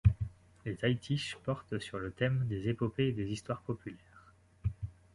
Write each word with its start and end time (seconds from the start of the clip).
Les 0.65 0.83
aïtyshs 0.83 1.37
portent 1.43 1.77
sur 1.77 1.99
le 1.99 2.09
thème 2.09 2.47
des 2.47 2.67
épopées 2.69 3.09
et 3.09 3.11
des 3.11 3.29
histoires 3.31 3.61
populaires. 3.61 4.33